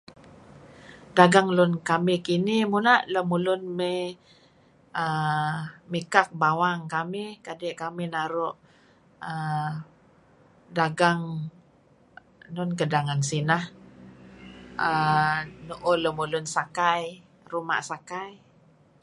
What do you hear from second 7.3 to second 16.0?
kadi' kamih naru' uhm dagang enun kedeh ngen sineh uhm nuuh